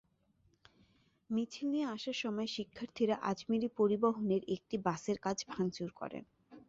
[1.29, 6.23] মিছিল নিয়ে আসার সময় শিক্ষার্থীরা আজমেরি পরিবহনের একটি বাসের কাচ ভাঙচুর করেন।